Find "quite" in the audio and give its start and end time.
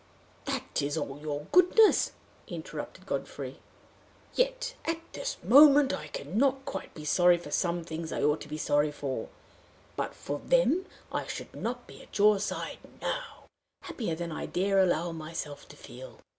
6.65-6.91